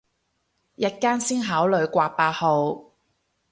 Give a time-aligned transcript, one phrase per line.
[0.77, 2.93] 日間先考慮掛八號